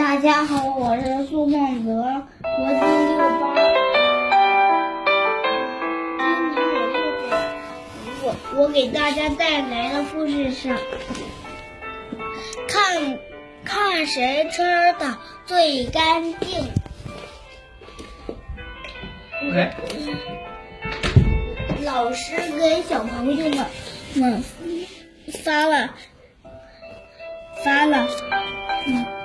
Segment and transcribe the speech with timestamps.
[0.00, 3.54] 大家好，我是苏梦泽，国际六班。
[6.16, 6.24] 今
[6.58, 7.28] 年我就给
[8.22, 10.74] 我我给大家带来的故事是
[12.66, 13.18] 看
[13.62, 14.62] 看谁吃
[14.98, 16.70] 的最干净。
[19.42, 19.70] OK，
[21.84, 23.66] 老师给小朋友们
[24.14, 24.42] 们
[25.44, 25.90] 发了
[27.62, 28.08] 发了
[28.86, 29.19] 嗯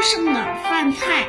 [0.00, 1.26] 丰盛的饭菜。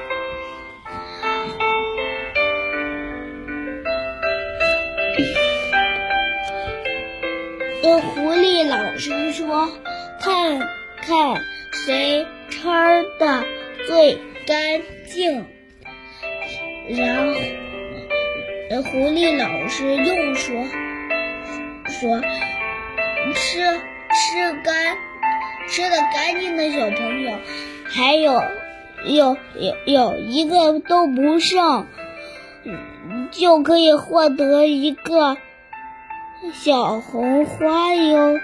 [7.84, 9.70] 呃，狐狸老师说
[10.21, 10.57] ：“看
[11.02, 11.44] 看
[11.85, 12.61] 谁吃
[13.20, 13.44] 的
[13.88, 15.45] 最干净。”
[16.88, 17.33] 然后，
[18.83, 20.63] 狐狸老师又说
[21.99, 22.22] ：“说
[23.35, 24.97] 吃吃干
[25.67, 27.38] 吃的干净的小朋友，
[27.94, 28.41] 还有
[29.06, 31.88] 有有有一个都不剩，
[33.31, 35.38] 就可以获得一个
[36.53, 38.39] 小红花哟。”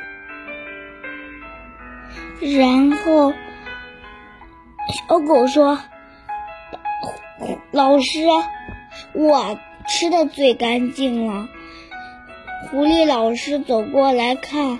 [2.39, 3.33] 然后，
[5.07, 5.79] 小狗说。
[7.71, 8.25] 老师，
[9.13, 11.47] 我吃的最干净了。
[12.71, 14.79] 狐狸老师走过来看，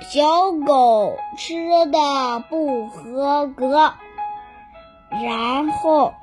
[0.00, 1.54] 小狗吃
[1.90, 3.94] 的不合格。
[5.10, 6.14] 然后，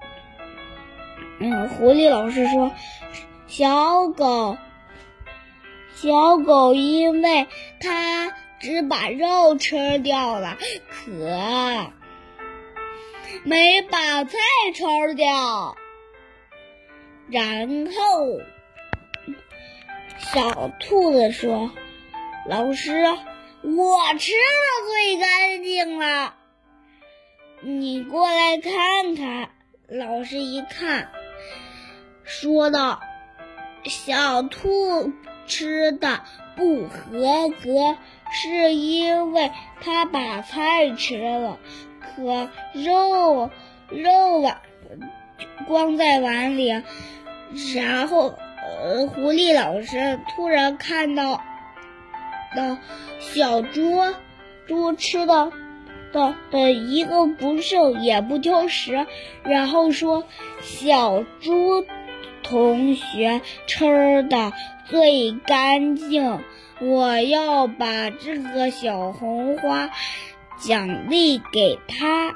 [1.39, 2.71] 嗯，狐狸老师说
[3.47, 4.57] ：“小狗，
[5.93, 7.47] 小狗，因为
[7.79, 10.57] 它只把肉吃掉了，
[10.89, 11.91] 可。”
[13.43, 14.37] 没把菜
[14.73, 15.77] 吃掉，
[17.29, 18.39] 然后
[20.17, 21.71] 小兔子说
[22.47, 23.05] ：“老师，
[23.63, 26.35] 我吃的最干净了，
[27.61, 29.49] 你过来看看。”
[29.89, 31.11] 老师一看，
[32.23, 32.99] 说道
[33.85, 35.13] ：“小兔
[35.45, 36.23] 吃的
[36.57, 37.97] 不合格，
[38.31, 41.57] 是因为它把菜吃了。”
[42.15, 43.49] 可肉
[43.89, 44.61] 肉啊，
[45.67, 46.67] 光在碗里，
[47.75, 48.33] 然后
[48.81, 51.41] 呃，狐狸老师突然看到
[52.55, 52.77] 的
[53.19, 53.97] 小猪
[54.67, 55.51] 猪吃的
[56.11, 59.05] 的的一个不剩也不挑食，
[59.43, 60.23] 然后说
[60.61, 61.85] 小猪
[62.43, 64.53] 同学吃的
[64.85, 66.39] 最干净，
[66.79, 69.89] 我要把这个小红花。
[70.59, 72.35] 奖励给他。